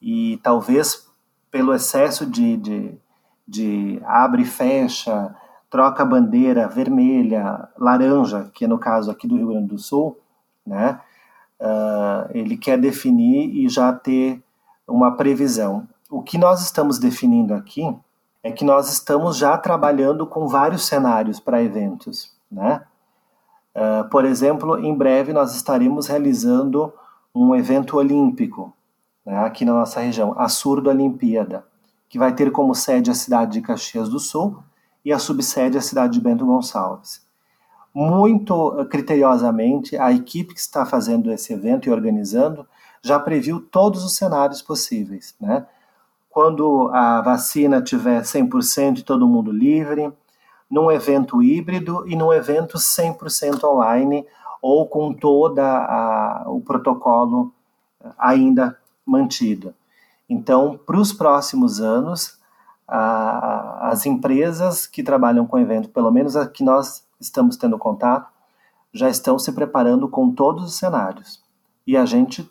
E 0.01 0.37
talvez 0.41 1.06
pelo 1.51 1.73
excesso 1.73 2.25
de, 2.25 2.57
de, 2.57 2.97
de 3.47 4.01
abre 4.05 4.43
e 4.43 4.45
fecha, 4.45 5.35
troca 5.69 6.05
bandeira 6.05 6.67
vermelha, 6.67 7.67
laranja, 7.77 8.49
que 8.53 8.65
é 8.65 8.67
no 8.67 8.77
caso 8.77 9.11
aqui 9.11 9.27
do 9.27 9.35
Rio 9.35 9.47
Grande 9.47 9.67
do 9.67 9.77
Sul, 9.77 10.17
né? 10.65 10.99
Uh, 11.59 12.29
ele 12.31 12.55
quer 12.55 12.77
definir 12.77 13.49
e 13.55 13.67
já 13.67 13.91
ter 13.91 14.41
uma 14.87 15.15
previsão. 15.15 15.87
O 16.09 16.21
que 16.21 16.37
nós 16.37 16.61
estamos 16.61 16.99
definindo 16.99 17.53
aqui 17.53 17.95
é 18.43 18.51
que 18.51 18.63
nós 18.63 18.91
estamos 18.91 19.37
já 19.37 19.57
trabalhando 19.57 20.27
com 20.27 20.47
vários 20.47 20.85
cenários 20.85 21.39
para 21.39 21.61
eventos, 21.61 22.31
né? 22.51 22.83
Uh, 23.75 24.07
por 24.09 24.25
exemplo, 24.25 24.79
em 24.79 24.95
breve 24.95 25.33
nós 25.33 25.55
estaremos 25.55 26.07
realizando 26.07 26.93
um 27.33 27.55
evento 27.55 27.97
olímpico 27.97 28.73
né, 29.27 29.37
aqui 29.39 29.65
na 29.65 29.73
nossa 29.73 29.99
região, 29.99 30.33
a 30.37 30.47
Surdo 30.47 30.89
Olimpíada, 30.89 31.65
que 32.07 32.17
vai 32.17 32.33
ter 32.33 32.49
como 32.49 32.73
sede 32.73 33.11
a 33.11 33.13
cidade 33.13 33.51
de 33.51 33.61
Caxias 33.61 34.07
do 34.07 34.21
Sul 34.21 34.63
e 35.03 35.11
a 35.11 35.19
subsede 35.19 35.77
a 35.77 35.81
cidade 35.81 36.13
de 36.13 36.21
Bento 36.21 36.45
Gonçalves. 36.45 37.27
Muito 37.93 38.87
criteriosamente, 38.89 39.97
a 39.97 40.13
equipe 40.13 40.53
que 40.53 40.59
está 40.61 40.85
fazendo 40.85 41.29
esse 41.29 41.51
evento 41.51 41.89
e 41.89 41.91
organizando 41.91 42.65
já 43.01 43.19
previu 43.19 43.59
todos 43.59 44.05
os 44.05 44.15
cenários 44.15 44.61
possíveis, 44.61 45.35
né? 45.41 45.65
Quando 46.29 46.89
a 46.93 47.21
vacina 47.21 47.81
tiver 47.81 48.21
100% 48.21 48.99
e 48.99 49.03
todo 49.03 49.27
mundo 49.27 49.51
livre, 49.51 50.09
num 50.69 50.89
evento 50.89 51.43
híbrido 51.43 52.07
e 52.07 52.15
num 52.15 52.31
evento 52.31 52.77
100% 52.77 53.61
online 53.65 54.25
ou 54.61 54.87
com 54.87 55.11
todo 55.11 55.59
o 56.45 56.61
protocolo 56.61 57.51
ainda 58.17 58.77
mantido. 59.07 59.73
Então, 60.29 60.77
para 60.77 60.99
os 60.99 61.13
próximos 61.13 61.79
anos, 61.79 62.37
a, 62.87 63.89
as 63.89 64.05
empresas 64.05 64.85
que 64.85 65.01
trabalham 65.01 65.47
com 65.47 65.57
evento, 65.57 65.89
pelo 65.89 66.11
menos 66.11 66.35
a 66.35 66.47
que 66.47 66.63
nós 66.63 67.05
estamos 67.19 67.57
tendo 67.57 67.77
contato, 67.77 68.31
já 68.93 69.09
estão 69.09 69.39
se 69.39 69.51
preparando 69.51 70.09
com 70.09 70.31
todos 70.31 70.65
os 70.65 70.75
cenários. 70.77 71.41
E 71.85 71.95
a 71.95 72.05
gente, 72.05 72.49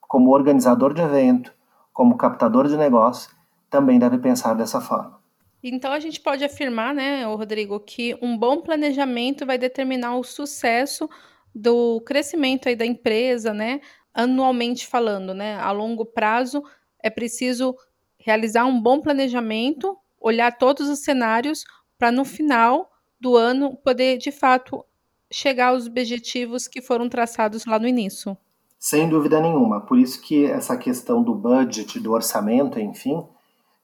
como 0.00 0.30
organizador 0.30 0.94
de 0.94 1.02
evento, 1.02 1.52
como 1.92 2.16
captador 2.16 2.68
de 2.68 2.76
negócio, 2.76 3.30
também 3.68 3.98
deve 3.98 4.18
pensar 4.18 4.54
dessa 4.54 4.80
forma. 4.80 5.18
Então 5.62 5.92
a 5.92 5.98
gente 5.98 6.20
pode 6.20 6.44
afirmar, 6.44 6.94
né, 6.94 7.24
Rodrigo, 7.24 7.80
que 7.80 8.16
um 8.22 8.36
bom 8.38 8.60
planejamento 8.60 9.44
vai 9.44 9.58
determinar 9.58 10.16
o 10.16 10.22
sucesso 10.22 11.08
do 11.54 12.00
crescimento 12.02 12.68
aí 12.68 12.76
da 12.76 12.86
empresa, 12.86 13.52
né, 13.52 13.80
anualmente 14.18 14.84
falando, 14.84 15.32
né, 15.32 15.56
a 15.60 15.70
longo 15.70 16.04
prazo 16.04 16.60
é 16.98 17.08
preciso 17.08 17.76
realizar 18.18 18.64
um 18.64 18.80
bom 18.80 19.00
planejamento, 19.00 19.96
olhar 20.20 20.50
todos 20.58 20.88
os 20.88 20.98
cenários 20.98 21.64
para 21.96 22.10
no 22.10 22.24
final 22.24 22.90
do 23.20 23.36
ano 23.36 23.76
poder 23.76 24.18
de 24.18 24.32
fato 24.32 24.84
chegar 25.30 25.68
aos 25.68 25.86
objetivos 25.86 26.66
que 26.66 26.82
foram 26.82 27.08
traçados 27.08 27.64
lá 27.64 27.78
no 27.78 27.86
início. 27.86 28.36
Sem 28.76 29.08
dúvida 29.08 29.40
nenhuma. 29.40 29.82
Por 29.82 29.96
isso 29.96 30.20
que 30.20 30.46
essa 30.46 30.76
questão 30.76 31.22
do 31.22 31.34
budget, 31.34 32.00
do 32.00 32.10
orçamento, 32.10 32.80
enfim, 32.80 33.24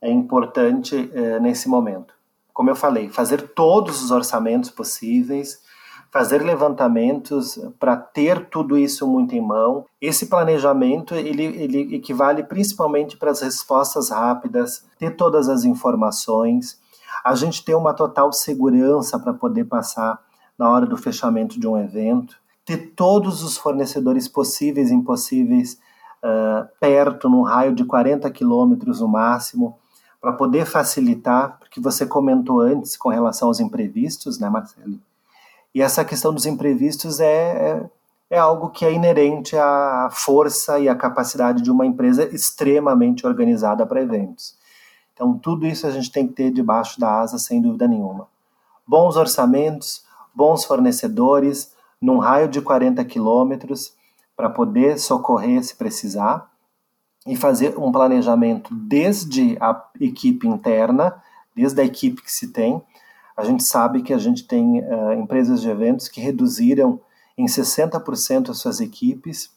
é 0.00 0.10
importante 0.10 1.10
é, 1.12 1.38
nesse 1.38 1.68
momento. 1.68 2.12
Como 2.52 2.70
eu 2.70 2.76
falei, 2.76 3.08
fazer 3.08 3.50
todos 3.54 4.02
os 4.02 4.10
orçamentos 4.10 4.70
possíveis, 4.70 5.62
fazer 6.14 6.44
levantamentos 6.44 7.58
para 7.76 7.96
ter 7.96 8.48
tudo 8.48 8.78
isso 8.78 9.04
muito 9.04 9.34
em 9.34 9.40
mão. 9.40 9.84
Esse 10.00 10.26
planejamento 10.26 11.12
ele, 11.12 11.42
ele 11.42 11.96
equivale 11.96 12.44
principalmente 12.44 13.16
para 13.16 13.32
as 13.32 13.40
respostas 13.40 14.10
rápidas, 14.10 14.84
ter 14.96 15.16
todas 15.16 15.48
as 15.48 15.64
informações, 15.64 16.78
a 17.24 17.34
gente 17.34 17.64
ter 17.64 17.74
uma 17.74 17.92
total 17.92 18.32
segurança 18.32 19.18
para 19.18 19.34
poder 19.34 19.64
passar 19.64 20.22
na 20.56 20.70
hora 20.70 20.86
do 20.86 20.96
fechamento 20.96 21.58
de 21.58 21.66
um 21.66 21.76
evento, 21.76 22.36
ter 22.64 22.92
todos 22.94 23.42
os 23.42 23.56
fornecedores 23.58 24.28
possíveis 24.28 24.92
e 24.92 24.94
impossíveis 24.94 25.80
uh, 26.22 26.68
perto, 26.78 27.28
num 27.28 27.42
raio 27.42 27.74
de 27.74 27.84
40 27.84 28.30
quilômetros 28.30 29.00
no 29.00 29.08
máximo, 29.08 29.80
para 30.20 30.32
poder 30.32 30.64
facilitar, 30.64 31.58
porque 31.58 31.80
você 31.80 32.06
comentou 32.06 32.60
antes 32.60 32.96
com 32.96 33.08
relação 33.08 33.48
aos 33.48 33.58
imprevistos, 33.58 34.38
né, 34.38 34.48
Marcelo? 34.48 35.00
E 35.74 35.82
essa 35.82 36.04
questão 36.04 36.32
dos 36.32 36.46
imprevistos 36.46 37.18
é, 37.18 37.26
é, 37.26 37.90
é 38.30 38.38
algo 38.38 38.70
que 38.70 38.84
é 38.84 38.92
inerente 38.92 39.56
à 39.56 40.08
força 40.12 40.78
e 40.78 40.88
à 40.88 40.94
capacidade 40.94 41.62
de 41.62 41.70
uma 41.70 41.84
empresa 41.84 42.24
extremamente 42.32 43.26
organizada 43.26 43.84
para 43.84 44.02
eventos. 44.02 44.56
Então, 45.12 45.36
tudo 45.38 45.66
isso 45.66 45.86
a 45.86 45.90
gente 45.90 46.10
tem 46.10 46.26
que 46.26 46.34
ter 46.34 46.50
debaixo 46.50 46.98
da 46.98 47.20
asa, 47.20 47.38
sem 47.38 47.60
dúvida 47.60 47.88
nenhuma. 47.88 48.28
Bons 48.86 49.16
orçamentos, 49.16 50.04
bons 50.34 50.64
fornecedores, 50.64 51.72
num 52.00 52.18
raio 52.18 52.48
de 52.48 52.60
40 52.60 53.04
quilômetros, 53.04 53.94
para 54.36 54.50
poder 54.50 54.98
socorrer 54.98 55.62
se 55.62 55.74
precisar 55.76 56.50
e 57.26 57.36
fazer 57.36 57.78
um 57.78 57.90
planejamento 57.90 58.74
desde 58.74 59.56
a 59.60 59.82
equipe 60.00 60.46
interna, 60.46 61.22
desde 61.54 61.80
a 61.80 61.84
equipe 61.84 62.20
que 62.20 62.30
se 62.30 62.48
tem. 62.48 62.82
A 63.36 63.44
gente 63.44 63.64
sabe 63.64 64.02
que 64.02 64.12
a 64.12 64.18
gente 64.18 64.46
tem 64.46 64.80
uh, 64.80 65.12
empresas 65.12 65.60
de 65.60 65.68
eventos 65.68 66.08
que 66.08 66.20
reduziram 66.20 67.00
em 67.36 67.46
60% 67.46 68.50
as 68.50 68.58
suas 68.58 68.80
equipes 68.80 69.50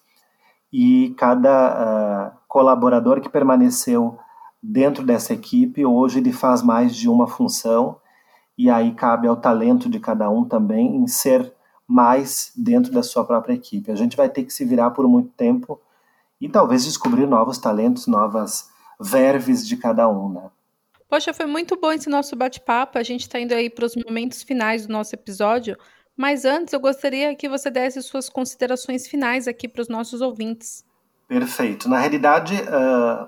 e 0.74 1.14
cada 1.18 2.34
uh, 2.34 2.38
colaborador 2.48 3.22
que 3.22 3.30
permaneceu 3.30 4.18
dentro 4.62 5.06
dessa 5.06 5.34
equipe, 5.34 5.86
hoje 5.86 6.20
ele 6.20 6.34
faz 6.34 6.62
mais 6.62 6.96
de 6.96 7.08
uma 7.08 7.28
função 7.28 7.98
e 8.58 8.70
aí 8.70 8.94
cabe 8.94 9.28
ao 9.28 9.38
talento 9.38 9.88
de 9.88 10.00
cada 10.00 10.30
um 10.30 10.44
também 10.44 10.96
em 10.96 11.08
ser 11.08 11.54
mais 11.88 12.52
dentro 12.56 12.92
da 12.92 13.04
sua 13.04 13.24
própria 13.24 13.54
equipe. 13.54 13.92
A 13.92 13.96
gente 13.96 14.18
vai 14.18 14.28
ter 14.28 14.44
que 14.44 14.52
se 14.52 14.66
virar 14.66 14.92
por 14.92 15.08
muito 15.08 15.30
tempo 15.30 15.80
e 16.42 16.50
talvez 16.50 16.84
descobrir 16.84 17.28
novos 17.28 17.58
talentos, 17.58 18.08
novas 18.08 18.70
verves 19.00 19.66
de 19.66 19.78
cada 19.78 20.10
um, 20.10 20.30
né? 20.30 20.50
Poxa, 21.10 21.34
foi 21.34 21.46
muito 21.46 21.80
bom 21.80 21.92
esse 21.92 22.10
nosso 22.10 22.36
bate-papo. 22.36 22.98
A 22.98 23.04
gente 23.04 23.22
está 23.22 23.40
indo 23.40 23.54
aí 23.54 23.70
para 23.70 23.86
os 23.86 23.96
momentos 23.96 24.44
finais 24.44 24.86
do 24.86 24.94
nosso 24.94 25.16
episódio, 25.16 25.78
mas 26.16 26.44
antes 26.44 26.74
eu 26.74 26.80
gostaria 26.80 27.36
que 27.36 27.48
você 27.48 27.70
desse 27.70 28.02
suas 28.02 28.30
considerações 28.30 29.08
finais 29.08 29.48
aqui 29.48 29.68
para 29.68 29.82
os 29.82 29.88
nossos 29.88 30.20
ouvintes. 30.20 30.86
Perfeito. 31.28 31.88
Na 31.88 31.98
realidade, 31.98 32.56
uh, 32.56 33.28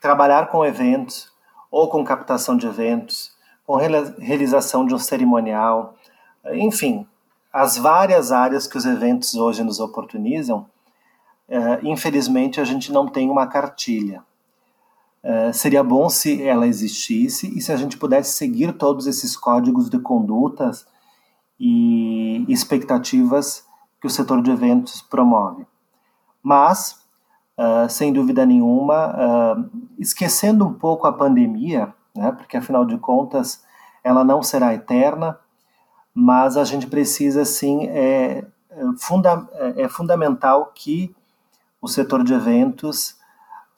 trabalhar 0.00 0.46
com 0.48 0.64
eventos 0.64 1.32
ou 1.70 1.88
com 1.88 2.04
captação 2.04 2.56
de 2.56 2.66
eventos, 2.66 3.36
com 3.66 3.76
realização 3.76 4.86
de 4.86 4.94
um 4.94 4.98
cerimonial, 4.98 5.96
enfim, 6.52 7.06
as 7.52 7.76
várias 7.76 8.32
áreas 8.32 8.66
que 8.66 8.78
os 8.78 8.86
eventos 8.86 9.34
hoje 9.34 9.62
nos 9.62 9.80
oportunizam, 9.80 10.66
é, 11.48 11.80
infelizmente 11.82 12.60
a 12.60 12.64
gente 12.64 12.92
não 12.92 13.06
tem 13.08 13.30
uma 13.30 13.46
cartilha. 13.46 14.22
É, 15.22 15.52
seria 15.52 15.82
bom 15.82 16.08
se 16.08 16.42
ela 16.42 16.66
existisse 16.66 17.52
e 17.56 17.60
se 17.60 17.72
a 17.72 17.76
gente 17.76 17.96
pudesse 17.98 18.36
seguir 18.36 18.72
todos 18.72 19.06
esses 19.06 19.36
códigos 19.36 19.90
de 19.90 19.98
condutas 19.98 20.86
e 21.58 22.44
expectativas 22.48 23.66
que 24.00 24.06
o 24.06 24.10
setor 24.10 24.42
de 24.42 24.50
eventos 24.50 25.02
promove. 25.02 25.66
Mas, 26.42 27.04
uh, 27.58 27.90
sem 27.90 28.12
dúvida 28.12 28.46
nenhuma, 28.46 29.08
uh, 29.08 29.70
esquecendo 29.98 30.64
um 30.64 30.72
pouco 30.72 31.06
a 31.06 31.12
pandemia, 31.12 31.92
né, 32.14 32.30
porque 32.30 32.56
afinal 32.56 32.84
de 32.84 32.96
contas 32.96 33.64
ela 34.04 34.22
não 34.24 34.40
será 34.40 34.72
eterna, 34.72 35.38
mas 36.14 36.56
a 36.56 36.64
gente 36.64 36.86
precisa 36.86 37.44
sim 37.44 37.86
é, 37.88 38.44
é, 38.70 38.82
funda 38.98 39.48
é, 39.52 39.82
é 39.82 39.88
fundamental 39.88 40.72
que 40.74 41.14
o 41.80 41.88
setor 41.88 42.24
de 42.24 42.34
eventos 42.34 43.17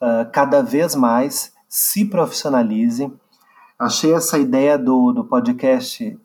uh, 0.01 0.29
cada 0.31 0.61
vez 0.61 0.95
mais 0.95 1.53
se 1.69 2.05
profissionalize. 2.05 3.11
Achei 3.77 4.13
essa 4.13 4.37
ideia 4.37 4.77
do, 4.77 5.11
do 5.11 5.23
podcast 5.23 6.19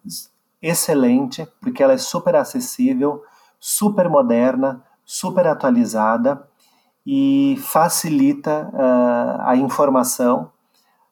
excelente, 0.61 1.47
porque 1.61 1.83
ela 1.83 1.93
é 1.93 1.99
super 1.99 2.35
acessível, 2.35 3.23
super 3.61 4.09
moderna, 4.09 4.83
super 5.05 5.47
atualizada 5.47 6.43
e 7.07 7.57
facilita 7.61 8.69
uh, 8.73 9.43
a 9.43 9.57
informação, 9.57 10.51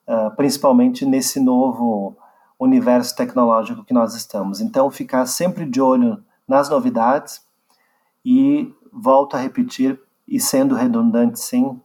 uh, 0.09 0.35
principalmente 0.35 1.07
nesse 1.07 1.39
novo 1.39 2.17
universo 2.59 3.15
tecnológico 3.15 3.85
que 3.85 3.95
nós 3.95 4.15
estamos. 4.15 4.61
Então, 4.61 4.91
ficar 4.91 5.27
sempre 5.27 5.65
de 5.65 5.81
olho 5.81 6.23
nas 6.49 6.69
novidades 6.69 7.43
e, 8.25 8.73
volto 8.93 9.37
a 9.37 9.41
repetir, 9.41 10.01
e 10.27 10.41
sendo 10.41 10.75
redundante 10.75 11.39
sim, 11.39 11.81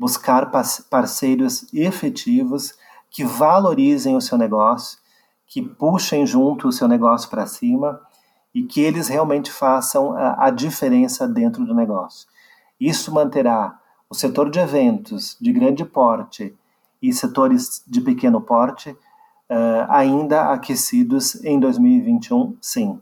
buscar 0.00 0.50
parceiros 0.88 1.66
efetivos 1.74 2.72
que 3.10 3.22
valorizem 3.22 4.16
o 4.16 4.20
seu 4.20 4.38
negócio, 4.38 4.98
que 5.46 5.60
puxem 5.60 6.26
junto 6.26 6.68
o 6.68 6.72
seu 6.72 6.88
negócio 6.88 7.28
para 7.28 7.46
cima 7.46 8.00
e 8.54 8.62
que 8.62 8.80
eles 8.80 9.08
realmente 9.08 9.52
façam 9.52 10.16
a, 10.16 10.46
a 10.46 10.50
diferença 10.50 11.28
dentro 11.28 11.66
do 11.66 11.74
negócio. 11.74 12.26
Isso 12.80 13.12
manterá 13.12 13.78
o 14.08 14.14
setor 14.14 14.48
de 14.48 14.58
eventos 14.58 15.36
de 15.38 15.52
grande 15.52 15.84
porte 15.84 16.56
e 17.02 17.12
setores 17.12 17.84
de 17.86 18.00
pequeno 18.00 18.40
porte 18.40 18.92
uh, 18.92 19.84
ainda 19.90 20.50
aquecidos 20.50 21.44
em 21.44 21.60
2021, 21.60 22.56
sim. 22.58 22.98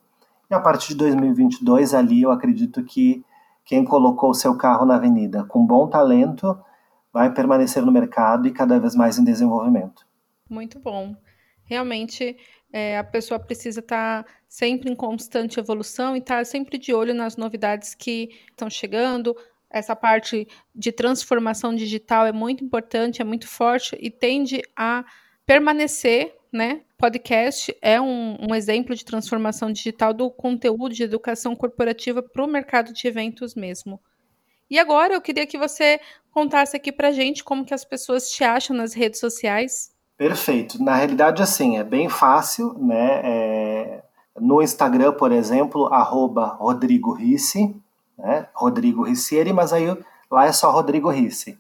E 0.51 0.55
a 0.55 0.59
partir 0.59 0.89
de 0.89 0.97
2022, 0.97 1.95
ali 1.95 2.23
eu 2.23 2.33
acredito 2.33 2.83
que 2.83 3.25
quem 3.65 3.85
colocou 3.85 4.31
o 4.31 4.35
seu 4.35 4.57
carro 4.57 4.85
na 4.85 4.97
avenida 4.97 5.45
com 5.45 5.65
bom 5.65 5.87
talento 5.87 6.59
vai 7.19 7.35
permanecer 7.35 7.85
no 7.85 7.91
mercado 7.91 8.47
e 8.47 8.53
cada 8.53 8.79
vez 8.79 8.95
mais 8.95 9.19
em 9.19 9.25
desenvolvimento. 9.25 10.07
Muito 10.49 10.79
bom. 10.79 11.17
Realmente, 11.65 12.37
é, 12.73 12.97
a 12.97 13.03
pessoa 13.03 13.41
precisa 13.41 13.81
estar 13.81 14.23
tá 14.23 14.31
sempre 14.49 14.89
em 14.89 14.95
constante 14.95 15.59
evolução 15.59 16.15
e 16.15 16.21
estar 16.21 16.39
tá 16.39 16.45
sempre 16.45 16.79
de 16.79 16.95
olho 16.95 17.13
nas 17.13 17.37
novidades 17.37 17.93
que 17.93 18.31
estão 18.49 18.71
chegando. 18.71 19.37
Essa 19.69 19.97
parte 19.97 20.47
de 20.73 20.93
transformação 20.93 21.75
digital 21.75 22.25
é 22.25 22.33
muito 22.33 22.65
importante, 22.65 23.21
é 23.21 23.25
muito 23.25 23.49
forte 23.49 23.99
e 24.01 24.11
tende 24.11 24.63
a 24.77 25.05
permanecer 25.45 26.39
né? 26.53 26.81
Podcast 26.97 27.77
é 27.83 28.01
um, 28.01 28.37
um, 28.49 28.55
exemplo 28.55 28.95
de 28.95 29.05
transformação 29.05 29.71
digital 29.71 30.15
do 30.15 30.31
conteúdo 30.31 30.95
de 30.95 31.03
educação 31.03 31.55
corporativa 31.55 32.23
para 32.23 32.43
o 32.43 32.49
mercado 32.49 32.93
de 32.93 33.07
eventos 33.07 33.55
mesmo. 33.55 34.01
E 34.71 34.79
agora 34.79 35.15
eu 35.15 35.21
queria 35.21 35.47
que 35.47 35.59
você 35.59 36.01
contasse 36.31 36.77
aqui 36.77 36.93
para 36.93 37.13
gente 37.13 37.43
como 37.43 37.65
que 37.65 37.75
as 37.75 37.85
pessoas 37.85 38.31
te 38.31 38.45
acham 38.45 38.77
nas 38.77 38.93
redes 38.93 39.19
sociais. 39.19 39.91
Perfeito. 40.17 40.83
Na 40.83 40.95
realidade, 40.95 41.43
assim, 41.43 41.79
é 41.79 41.85
bem 41.85 42.09
fácil, 42.09 42.75
né? 42.79 43.21
É... 43.25 44.03
No 44.41 44.63
Instagram, 44.63 45.13
por 45.13 45.33
exemplo, 45.33 45.87
arroba 45.93 46.47
Rodrigo 46.61 47.13
Risse, 47.13 47.75
né? 48.17 48.47
Rodrigo 48.53 49.05
Rissieri, 49.05 49.53
mas 49.53 49.73
aí 49.73 49.87
lá 50.31 50.47
é 50.47 50.53
só 50.53 50.71
Rodrigo 50.71 51.11
Risse. 51.11 51.59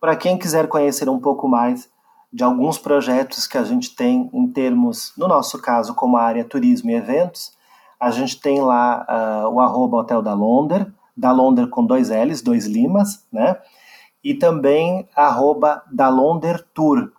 Para 0.00 0.16
quem 0.16 0.38
quiser 0.38 0.66
conhecer 0.66 1.08
um 1.08 1.20
pouco 1.20 1.46
mais 1.46 1.88
de 2.32 2.44
alguns 2.44 2.78
projetos 2.78 3.46
que 3.46 3.58
a 3.58 3.64
gente 3.64 3.94
tem 3.94 4.30
em 4.32 4.46
termos, 4.46 5.12
no 5.16 5.26
nosso 5.26 5.60
caso, 5.60 5.94
como 5.94 6.16
a 6.16 6.22
área 6.22 6.44
turismo 6.44 6.90
e 6.90 6.94
eventos. 6.94 7.52
A 7.98 8.10
gente 8.10 8.40
tem 8.40 8.62
lá 8.62 9.04
uh, 9.44 9.48
o 9.48 9.60
arroba 9.60 9.98
Hotel 9.98 10.22
da 10.22 10.32
Londer, 10.32 10.86
da 11.16 11.32
Londer 11.32 11.68
com 11.68 11.84
dois 11.84 12.10
L's, 12.10 12.42
dois 12.42 12.66
limas, 12.66 13.26
né? 13.32 13.56
E 14.22 14.34
também 14.34 15.08
arroba 15.16 15.82
da 15.90 16.08
Londer 16.08 16.64
Tour. 16.74 17.12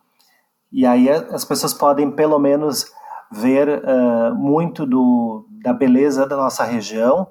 E 0.72 0.86
aí 0.86 1.10
as 1.10 1.44
pessoas 1.44 1.74
podem 1.74 2.12
pelo 2.12 2.40
menos 2.40 2.86
ver 3.32 3.84
uh, 3.84 4.36
muito 4.36 4.86
do, 4.86 5.46
da 5.64 5.74
beleza 5.74 6.26
da 6.26 6.38
nossa 6.38 6.64
região, 6.64 7.28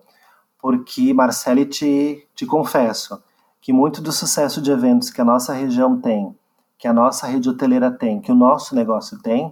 porque, 0.58 1.14
Marcele, 1.14 1.64
te, 1.64 2.26
te 2.34 2.44
confesso 2.44 3.22
que 3.60 3.72
muito 3.72 4.02
do 4.02 4.12
sucesso 4.12 4.60
de 4.60 4.70
eventos 4.70 5.10
que 5.10 5.20
a 5.20 5.24
nossa 5.24 5.52
região 5.52 6.00
tem 6.00 6.34
que 6.80 6.88
a 6.88 6.94
nossa 6.94 7.26
rede 7.26 7.46
hoteleira 7.46 7.90
tem, 7.90 8.22
que 8.22 8.32
o 8.32 8.34
nosso 8.34 8.74
negócio 8.74 9.20
tem, 9.20 9.48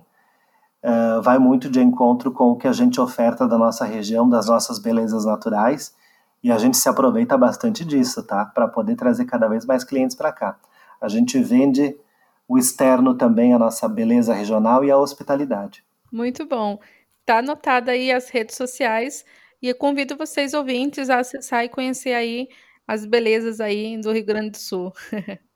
uh, 0.83 1.21
vai 1.21 1.39
muito 1.39 1.69
de 1.69 1.79
encontro 1.79 2.33
com 2.33 2.53
o 2.53 2.57
que 2.57 2.67
a 2.67 2.73
gente 2.73 2.99
oferta 2.99 3.47
da 3.47 3.59
nossa 3.59 3.85
região, 3.85 4.27
das 4.27 4.47
nossas 4.47 4.79
belezas 4.79 5.27
naturais, 5.27 5.95
e 6.43 6.53
a 6.53 6.59
gente 6.59 6.77
se 6.77 6.89
aproveita 6.89 7.37
bastante 7.37 7.85
disso, 7.85 8.23
tá? 8.23 8.45
Para 8.45 8.69
poder 8.69 8.97
trazer 8.97 9.25
cada 9.25 9.49
vez 9.49 9.65
mais 9.65 9.85
clientes 9.85 10.17
para 10.17 10.33
cá. 10.33 10.59
A 11.01 11.09
gente 11.09 11.41
vende 11.41 11.97
o 12.47 12.59
externo 12.59 13.15
também, 13.15 13.53
a 13.53 13.59
nossa 13.59 13.89
beleza 13.89 14.33
regional 14.33 14.85
e 14.85 14.91
a 14.91 14.97
hospitalidade. 14.97 15.85
Muito 16.11 16.47
bom. 16.47 16.79
Tá 17.27 17.39
anotada 17.39 17.93
aí 17.93 18.11
as 18.11 18.31
redes 18.31 18.57
sociais 18.57 19.25
e 19.61 19.73
convido 19.75 20.17
vocês 20.17 20.55
ouvintes 20.55 21.11
a 21.11 21.19
acessar 21.19 21.65
e 21.65 21.69
conhecer 21.69 22.15
aí 22.15 22.49
as 22.87 23.05
belezas 23.05 23.61
aí 23.61 24.01
do 24.01 24.13
Rio 24.13 24.25
Grande 24.25 24.51
do 24.51 24.59
Sul. 24.59 24.93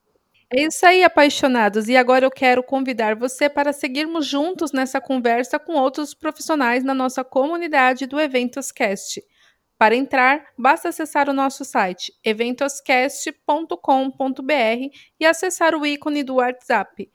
É 0.55 0.67
isso 0.67 0.85
aí, 0.85 1.03
apaixonados. 1.03 1.89
E 1.89 1.97
agora 1.97 2.27
eu 2.27 2.31
quero 2.31 2.63
convidar 2.63 3.17
você 3.17 3.49
para 3.49 3.73
seguirmos 3.73 4.27
juntos 4.27 4.71
nessa 4.71 5.01
conversa 5.01 5.59
com 5.59 5.73
outros 5.73 6.13
profissionais 6.13 6.85
na 6.85 6.93
nossa 6.93 7.25
comunidade 7.25 8.05
do 8.05 8.21
Eventoscast. 8.21 9.25
Para 9.83 9.97
entrar, 9.97 10.47
basta 10.57 10.91
acessar 10.91 11.29
o 11.29 11.33
nosso 11.33 11.65
site 11.65 12.13
eventoscast.com.br 12.23 14.97
e 15.19 15.27
acessar 15.27 15.75
o 15.75 15.85
ícone 15.85 16.23
do 16.23 16.37
WhatsApp, 16.37 17.11